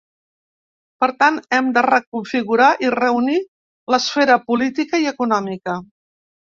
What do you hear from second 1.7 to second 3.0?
de reconfigurar i